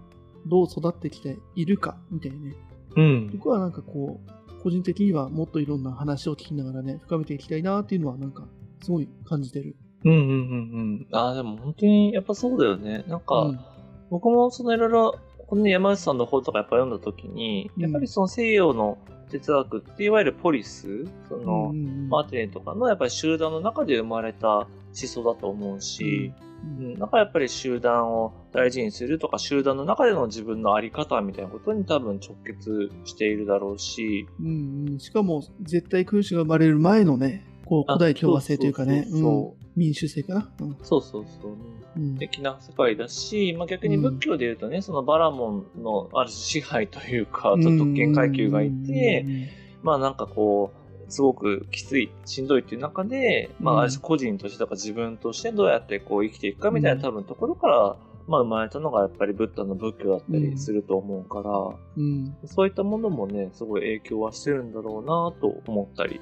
[0.47, 2.55] どう育ってきているか、みたいなね。
[2.95, 3.29] うん。
[3.31, 8.47] 僕はなんかこう、個人的にはもっといろんな話を聞きながらね、深めていきたいなっていうのはなんか、
[8.81, 9.75] すごい感じてる。
[10.05, 10.33] うんうんうんう
[11.03, 11.07] ん。
[11.11, 13.03] ああ、でも本当にやっぱそうだよね。
[13.07, 13.59] なんか、うん、
[14.09, 18.97] 僕もそのいろいろ、この、ね、山内さんの本とかやっぱ読んだ時に、やっぱりその西洋の
[19.29, 21.73] 哲学っていわゆるポリス、その、
[22.09, 39.07] マーティネとかのやっぱり集団の中で生まれた思想だと思うし、うん、だからやっぱり集団を大事にするとか集団の中での自分の在り方みたいなことに多分直結しているだろうし、うんうん、しかも絶対君主が生まれる前のねこう古代共和制というかね
[39.79, 41.57] 民主制かな、うん、そうそうそう、
[41.95, 49.25] うん、的な世界だし、まあ、逆に仏教でいうとね、そのバラモンのある種支配というか特権階級がいて、
[49.81, 57.95] まあなんかこうすごくきつい、しんどいっていう中で、まあ、ある種個人としてとか自分としてどうやってこう生きていくかみたいな多分ところから、
[58.27, 61.51] まあ、生まれたのがやっぱりブッダの仏教だったりすると思うから、
[61.97, 66.19] うん、そういったものもね、すごい影響はしてるんだろうなと思ったり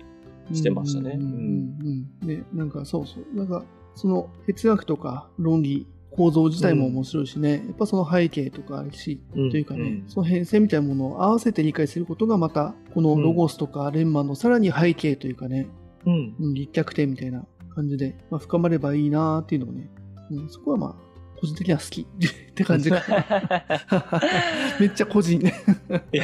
[0.53, 1.17] してましたね。
[1.19, 2.07] うん。
[2.21, 3.35] ね、なんかそうそう。
[3.35, 3.63] なんか、
[3.95, 15.67] その哲学とか論理構造自体も面白いしね、うん、やっぱその背景とかあるし、うん、というかね、うん、その変遷みたいなものを合わせて理解することがまた、このロゴスとかレンマのさらに背景というかね、
[16.05, 19.89] うん、立脚点みたいな感じで、まあ、深まればいいなっていうのをね、
[20.31, 21.06] うん、そこはまあ、
[21.39, 23.01] 個人的には好き って感じが。
[24.79, 25.39] めっちゃ個人。
[25.41, 25.45] い
[26.17, 26.23] や、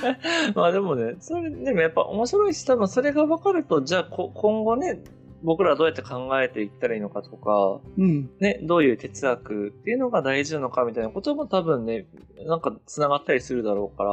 [0.54, 5.02] まあでもね、それでもやっぱ面白いし、多分それが分かると、じゃあ今後ね、
[5.42, 12.06] 僕らはどうやって考えていったらいいのかとか、うん、ね、どういう哲学っていうのが大事なのかみたいなことも多分ね、
[12.46, 14.12] なんか繋がったりするだろうから。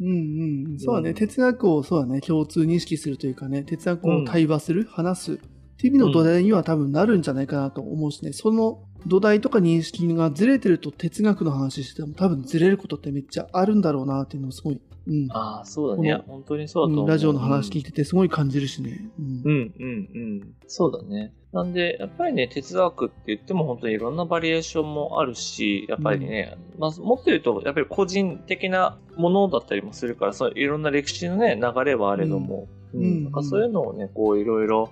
[0.00, 0.78] うんうん。
[0.78, 5.40] そうだね、うん、哲学をそうだね、共通認識するというかね、哲学を対話する、うん、話す
[5.78, 16.22] っていう意味の土台には多分なるんじゃないかなと思うしね、その土台とか認識がずれてると哲学の話してても多分ずれることってめっちゃあるんだろうなっていうのをすごいうん、ああ、そうだね。
[16.26, 19.08] 本当にそうだと思う、ラジオの話聞いててすごい感じるしね。
[19.18, 20.54] うん、うん、うん、うん。
[20.66, 21.32] そうだね。
[21.52, 34.90] なんで、やっぱりね、哲学って言っても本当にいろんなバリエーションもあるし、やっぱりね、うん、まあ、もっと言うと、やっぱり個人的なものだったりもするから、そういろんな歴史のね、流れはあれども、うん、うん、なんかそういうのをね、こういろいろ、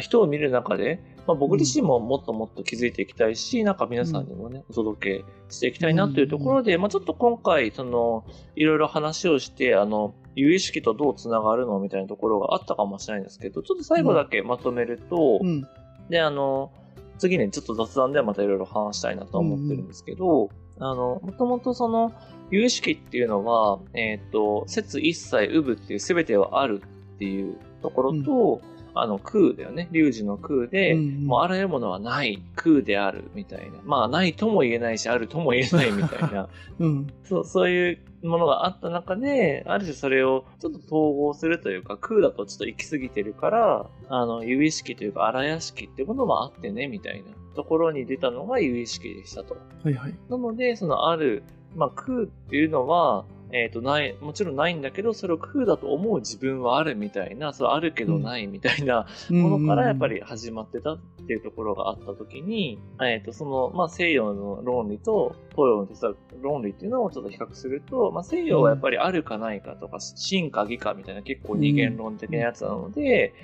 [0.00, 8.24] 人を見る中で、まあ、僕自身ももっともっと気づいていきたいし、なんか皆さんにもね、お届けしていきたいなというところで、まあ、ちょっと今回、その、
[8.56, 15.66] いろいろ話をして、あの、有意識とどうつながるのみたいなところがあったかもしれないんですけど、ちょっと最後だけまとめると、うん、
[16.10, 16.72] で、あの、
[17.18, 22.12] 次ね、ちょっと雑談ではまたいろいろ話したいなと思ってるんですけど、うん、あの、もともとその、
[22.50, 26.82] 有意識っていうのは、えっ、ー、と、説一切有無っていう全てはある
[27.14, 29.88] っていうところと、うんあの空だよね。
[29.90, 33.78] 龍二の空で、うん、もうあらゆるものはない空であるみたいな。
[33.84, 36.48] まあないとも言えないし、あるとも言えないみたいな。
[36.78, 49.56] うん、そうそういうものがあった中で、ある種それをちょっと統合するというか、空だとちょっと行き過ぎてるから、あの、有意識というか荒屋敷ってものもあってね、みたいなところに出たのが有意識でしたと。
[49.82, 50.14] はいはい。
[50.30, 51.42] なので、そのある、
[51.74, 53.24] まあ空っていうのは、
[53.54, 73.34] えっ、と、ない、もちろんないんだけど、それを空だと思う自分はあるみたいな、それあるけどないみたいなものからやっぱり始まってたっていうところがあったときに、えっ、と、その、まあ、西洋の論理と東洋の哲学論理っていうのをちょっと比較すると、まあ、西洋はやっぱりあるかないかとか、真か義かみたいな結構二元論的なやつなので、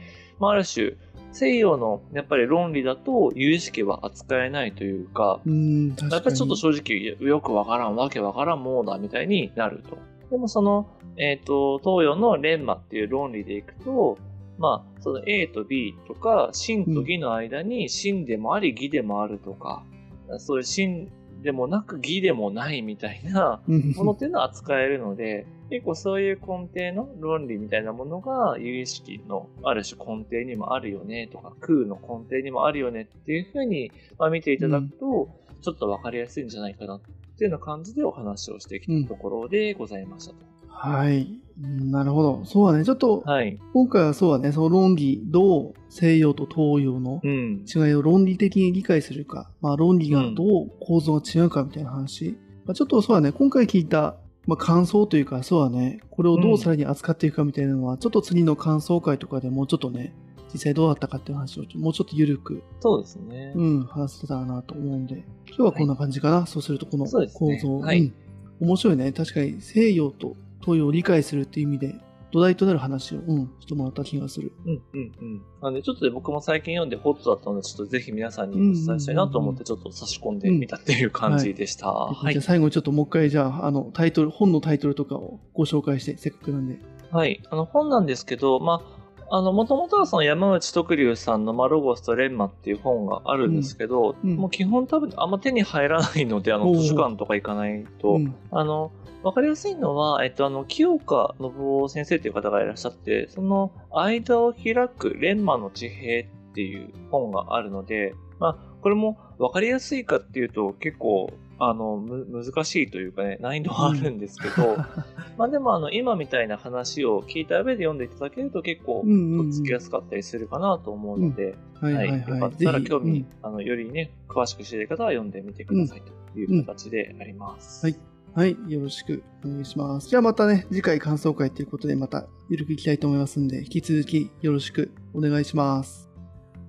[0.40, 0.94] まあ、ある種、
[1.32, 9.98] 西洋のやっぱり論理だと有意識は扱えないというか、うんやっぱりちょっと正直よくわからん、わけわからんものだみたいになると。
[10.30, 14.18] でもその、えっ、ー、と、東洋のレンマっていう論理でいくと、
[14.58, 19.84] まあ、その A と B とか、真と義の間に真でもあり義でもあるとか、
[20.28, 21.10] うん、そういう真
[21.42, 35.30] でもなく義でもないみたいなものっていうのは扱えるので、結構そういう根底の論理みたいなものが有意識のある種根底にもあるよねとか空の根底にもあるよねっていうふうに、まあ、見ていただくと、
[35.62, 40.38] ちょっとわかりやすいんじゃないかなっていうような感じでお話をしてきたところでございましたと。
[40.40, 41.40] うん、はい。
[41.60, 42.44] なるほど。
[42.46, 42.84] そうだね。
[42.84, 52.38] ちょっと、はい、今回はそうだね、その論理、どう西洋と東洋の違いを論理的に理解するか、うん、まあ論理がどう構造が違うかみたいな話。
[52.64, 54.16] まあ、ちょっとそうだね、今回聞いた
[54.46, 60.14] まあ、感想というか、そうはね、これをどうさらに扱っていくかみたいなのは、うん、ちょっと次の感想会とかでもうちょっとね、
[60.52, 63.52] 実際どうだったかっていう話をもうちょっと緩く、そうですね。
[63.54, 66.36] うん、話せたらなと思うんで、今日はこんな感じかな。
[66.38, 68.14] はい、そうすると、この構造、ね、はい、うん。
[68.60, 69.12] 面白いね。
[69.12, 71.94] 確かに西洋と東洋を理解するっていう意味で、
[72.32, 74.52] 土台となる話を、うん、してもらった気がする。
[74.64, 75.42] うんうんうん。
[75.62, 81.88] なんで、ちょっとで僕も最近読んでホットだったので、ちょっとぜひ皆さんにお伝えしたいなと思って、ちょっと差し込んでみたっていう感じでした。
[81.88, 86.78] うんはい、じゃあ最後にちょっともう一回、じゃあ、あの、タイトル、本のタイトルとかをご紹介して、せっかくなんで。
[87.10, 87.42] はい。
[87.50, 88.99] あの、本なんですけど、まあ、
[89.30, 94.30] あの、もともとはその山内徳龍さんのマロゴスとレンマっていう本があるんですけど、うん。
[94.30, 98.20] うん、もう基本多分あんま手に入らないので、あの、図書館とか行かないと、
[98.50, 98.90] あの、
[99.22, 111.30] わかりやすいのは、えっと、あの、清岡信夫先生という方がいらっしゃって、その間を開くレンマの地平っていう本があるので、まあ、これもわかりやすいかっていうと結構
[111.62, 114.76] あの、む、難しいというかね、難易度はあるんですけど、うん、
[115.36, 126.02] まあでもあの、今みたいな話を聞いた上で読んでいただけると結構、とっつきやすかったりするかなと思うので、はい、よかったら興味、あの、よりね、詳しく知りたい方は読んでみてください
[126.32, 127.84] という形であります。
[127.84, 127.96] はい。
[128.32, 130.08] はい、よろしくお願いします。
[130.08, 136.08] じゃあまたね、次回感想会ということでまたゆるくいきたいと思いますんで、引き続きよろしくお願いします。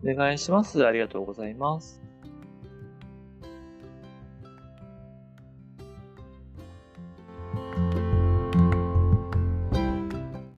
[0.03, 0.85] お願いします。
[0.85, 2.00] ありがとうございます。